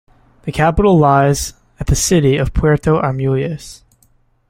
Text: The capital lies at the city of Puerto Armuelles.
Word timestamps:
The 0.45 0.51
capital 0.51 0.97
lies 0.97 1.53
at 1.79 1.85
the 1.85 1.95
city 1.95 2.35
of 2.37 2.55
Puerto 2.55 2.97
Armuelles. 2.99 3.83